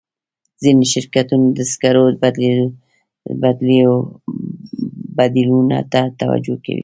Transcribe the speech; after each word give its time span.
ځینې 0.61 0.85
شرکتونه 0.93 1.47
د 1.57 1.59
سکرو 1.71 2.03
بدیلونو 5.17 5.79
ته 5.91 6.01
توجه 6.21 6.55
کوي. 6.65 6.79